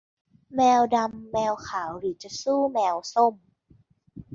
[0.55, 3.35] แมวดำแมวขาวหรือจะสู้แมวส้ม